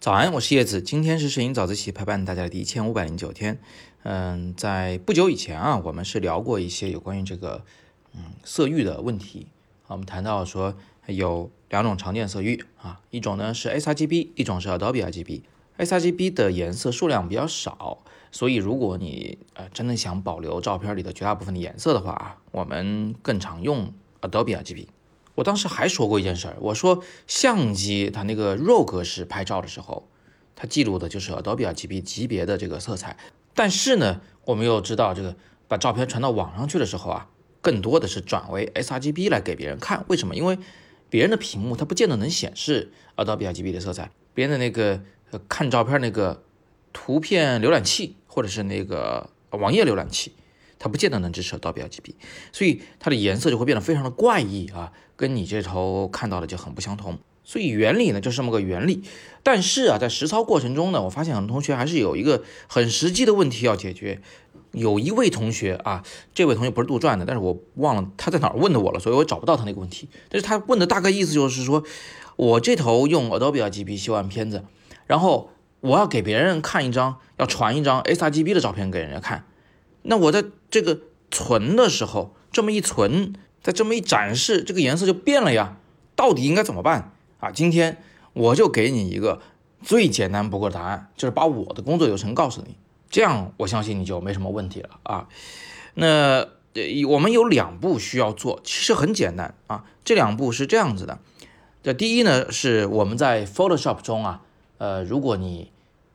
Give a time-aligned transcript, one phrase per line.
[0.00, 0.80] 早安，我是叶子。
[0.80, 3.58] 今天是摄影早自习陪伴大家的第一千五百零九天。
[4.04, 7.64] 嗯，在不久以前啊，我们是聊过一些有关于这个
[8.14, 9.48] 嗯色域的问题。
[9.88, 10.76] 我们谈到说
[11.06, 15.42] 有两种常见色域啊，一种呢是 sRGB，一种是 Adobe RGB。
[15.78, 17.98] sRGB 的颜色数量比较少，
[18.30, 24.86] 所以如果你呃真的想保留照片里的绝大部分的颜色的话啊，我们更常用 Adobe RGB。
[25.38, 30.08] 我当时还说过一件事儿，我说相机它那个 RAW 格式拍照的时候，
[30.56, 33.16] 它记录的就是 Adobe RGB 级别的这个色彩。
[33.54, 35.36] 但是呢，我们又知道这个
[35.68, 37.28] 把照片传到网上去的时候啊，
[37.60, 40.04] 更多的是转为 sRGB 来给别人看。
[40.08, 40.34] 为什么？
[40.34, 40.58] 因为
[41.08, 45.00] 别人的屏幕它不见得能显示 Adobe RGB 的色彩，别人的那个
[45.48, 46.42] 看照片那个
[46.92, 50.32] 图片浏览器或者是那个网页浏览器。
[50.80, 52.14] 它不见得能支持 Adobe RGB，
[52.52, 57.18] 所以它的颜色就会变得非常的怪异啊，跟你这头看到的就很不相同。
[57.44, 59.02] 所以原理呢就是这么个原理。
[59.42, 64.22] 但是啊，在实操过程中呢，我发现很多同学还是有一个很实际的问题要解决。
[64.72, 70.08] 有一位同学啊，这位同学不是杜撰的，但是我忘了他在哪儿问的我了，所以我找不到他那个问题。
[70.28, 71.82] 但是他问的大概意思就是说，
[72.36, 74.64] 我这头用 Adobe RGB 修完片子，
[75.06, 79.46] 然后我要给别人看一张，要传一张 sRGB 的照片给人家看。
[80.02, 83.32] 那我在这个存的时候，这么一存，
[83.68, 85.76] 再这么一展示，这个颜色就变了呀。
[86.16, 87.50] 到底应该怎么办啊？
[87.50, 87.98] 今天
[88.32, 89.42] 我就给你一个
[89.82, 92.76] 最简单不过的答案，就是把我的工作流程告诉你，
[93.10, 95.28] 这样我相信你就没什么问题了啊。
[95.92, 96.48] 那
[97.08, 99.84] 我们有两步需要做，其实很简单啊。
[100.02, 101.18] 这两步是这样子的，
[101.82, 104.40] 这第一呢是我们在 Photoshop 中啊，
[104.78, 105.70] 呃，如果你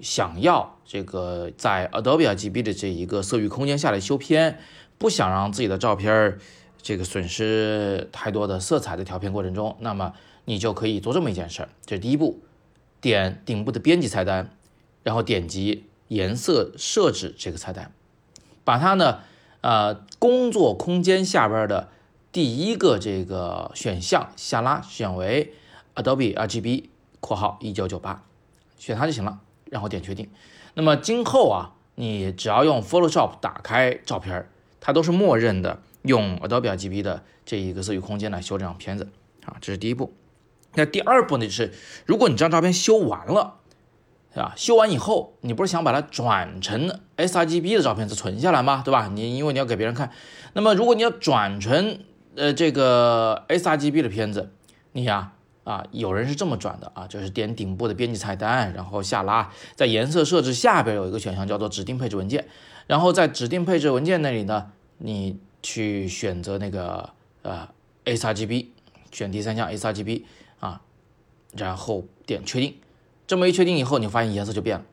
[0.00, 4.58] 想要这个在 Adobe RGB 的这一个色域空间下来修片，
[4.98, 6.38] 不想让自己的照片儿
[6.80, 12.40] 这个损失太多的色彩的调片过程中，那么你就可以做这么一件事儿，这是第一步，
[13.00, 14.50] 点顶部的编辑菜单，
[15.02, 17.92] 然后点击颜色设置这个菜单，
[18.64, 19.20] 把它呢，
[19.60, 21.88] 呃，工作空间下边的
[22.32, 25.52] 第一个这个选项下拉，选为
[25.94, 26.84] Adobe RGB（
[27.20, 28.24] 括号一九九八），
[28.78, 29.40] 选它就行了。
[29.70, 30.30] 然后点确定，
[30.72, 34.48] 那么今后啊，你只要用 Photoshop 打开照片，
[34.80, 39.08] 它都是默认的用 Adobe RGB 的这一个色域空间来修这张片子
[39.44, 40.12] 啊，这是第一步。
[40.74, 41.72] 那第二步呢，就是
[42.04, 43.54] 如果你这张照片修完了，
[44.34, 44.54] 是吧？
[44.56, 48.82] 修完以后，你不是想把它转成 sRGB 的照片再存下来吗？
[48.84, 49.08] 对吧？
[49.14, 50.10] 你因为你要给别人看，
[50.54, 52.00] 那么如果你要转成
[52.34, 54.50] 呃这个 sRGB 的片子，
[54.92, 55.34] 你呀。
[55.64, 62.46] 啊，有人是这么转的啊，就是点顶部的编辑菜单，然后下拉，在颜色设置下边有一个选项叫做指定配置文件，
[62.86, 67.10] 然后在指定配置文件那里呢，你去选择那个
[67.42, 67.68] 呃
[68.06, 68.68] sRGB，
[69.12, 70.22] 选第三项 sRGB
[70.60, 70.80] 啊，
[71.54, 72.76] 然后点确定，
[73.26, 74.84] 这么一确定以后，你发现颜色就变了，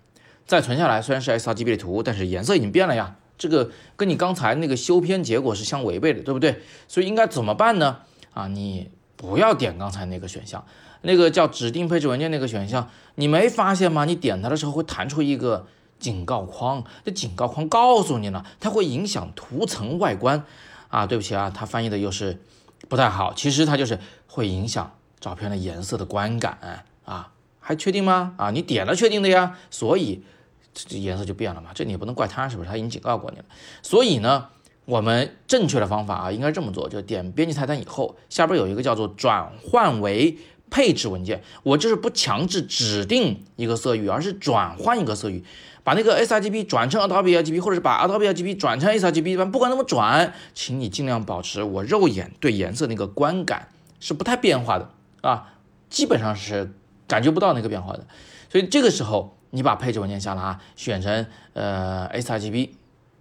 [0.45, 6.59] 再存下来虽然是 sRGB 的图，但是颜色已经变了呀，这个跟你刚才那个修片结果是相违背的，对不对？
[6.89, 7.99] 所以应该怎么办呢？
[8.33, 8.91] 啊，你。
[9.17, 10.65] 不要点刚才那个选项，
[11.01, 14.03] 那个叫指定配置文件那个选项，你没发现吗？
[14.03, 15.65] 你点它的时候会弹出一个
[15.99, 20.43] 警告框，这警告框告诉你了，它会影响图层外观
[20.89, 21.05] 啊。
[21.05, 22.41] 对不起啊，它翻译的又是
[22.87, 27.31] 不太好，其实它就是会影响照片的颜色的观感啊。
[27.59, 28.35] 还确定吗？
[28.37, 30.23] 啊，你点了确定的呀，所以
[30.73, 31.71] 这颜色就变了嘛。
[31.73, 32.69] 这你也不能怪它，是不是？
[32.69, 33.45] 它已经警告过你了，
[33.81, 34.49] 所以呢。
[34.87, 40.37] 我们正确的方法啊，应该这么做：就点编辑菜单以后，下边有一个叫做转换为
[40.75, 41.41] 配置文件。
[41.63, 45.41] 我就是不强制指定一个色域，而是转换一个色域，
[45.85, 49.49] 把那个 sRGB 转成 Adobe RGB，或者是把 Adobe RGB 转成 sRGB。
[49.49, 53.69] 不管怎么转，请你尽量保持我肉眼对颜色那个观感
[54.01, 54.89] 是不太变化的
[55.21, 55.53] 啊，
[55.89, 56.73] 基本上是
[57.07, 58.05] 感觉不到那个变化的。
[58.51, 62.71] 所以这个时候，你把配置文件下拉，选成呃 sRGB，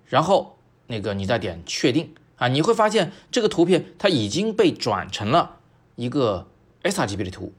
[0.06, 0.50] 然后。
[0.86, 5.56] 那个你再点确定啊，你会发现这个图片它已经被转成了
[5.97, 6.47] 一个
[6.84, 7.53] sRGB 的图，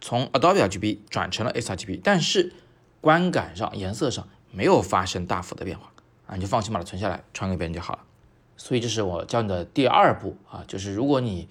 [0.00, 2.52] 从 Adobe RGB 转成了 sRGB，但是
[3.00, 5.92] 观感上、颜色上没有发生大幅的变化
[6.26, 8.00] 啊，你就放心把它存下来，传给别人就好了。
[8.56, 11.48] 所以这是我教你的第二步啊，就是如果你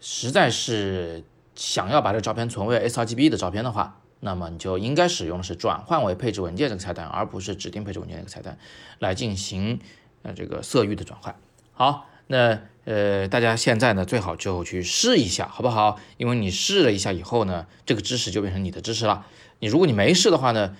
[0.00, 1.22] 实在是
[1.54, 8.58] 想要把这个照片存为 sRGB 的照片的话，那么你就应该使用的是转换为配置文件这个菜单，而不是指定配置文件这个菜单
[8.98, 9.80] 来进行。
[10.22, 11.34] 呃，这个色域的转换，
[11.72, 16.00] 好，那呃，大家现在呢最好就去试一下，好不好？
[16.16, 19.26] 因为你试了一下以后呢，这个知识就变成你的知识了。
[19.60, 20.74] 你如果你没试的话呢，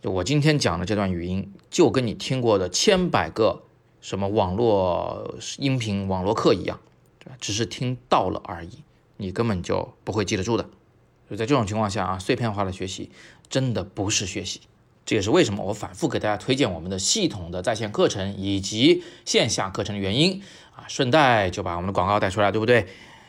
[0.00, 3.64] 就我今天讲的这段语音，就跟你听过的千百个
[4.00, 6.80] 什么网络音频网络课一样，
[7.18, 7.36] 对吧？
[7.38, 8.78] 只是听到了而已，
[9.18, 10.62] 你根本就不会记得住的。
[11.28, 13.10] 所以在这种情况下啊，碎片化的学习
[13.50, 14.62] 真的不是学习。
[15.04, 20.40] 这也是为什么我反复给大家推荐我们的系统的在线课程以及线下课程的原因
[20.88, 22.86] 顺带就把我们的广告带出来，对不对？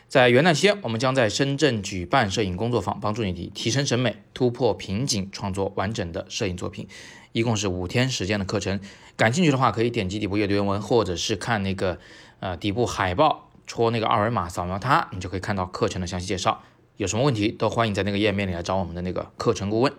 [0.07, 6.87] 在元旦期间，我们将在深圳举办摄影工作坊，帮助你提提升审美、突破瓶颈，创作完整的摄影作品。
[7.31, 8.81] 一共是五天时间的课程，
[9.15, 11.97] 感兴趣的话可以点击底部阅读原文，或者是看那个
[12.41, 16.61] 呃底部海报，戳那个二维码扫描它，你就可以看到课程的详细介绍。
[16.97, 19.93] 有什么问题都欢迎在那个页面里来找我们的那个课程顾问。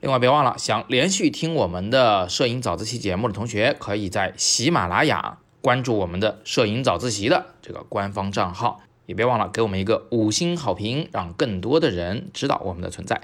[0.00, 8.80] 另外别忘了，想连续听我们的摄影早自习节目的同学，可以在喜马拉雅关注我们的摄影早自习的这个官方账号。
[9.06, 13.22] 也别忘了给我们一个五星好评，让更多的人知道我们的存在。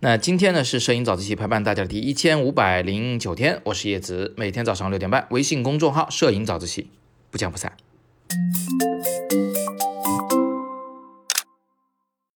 [0.00, 6.88] 那今天呢是摄影早自习陪伴大家的第一千五百零九天，我是叶子，每天早上六点半，微信公众号“摄影早自习”，
[7.30, 7.76] 不见不散。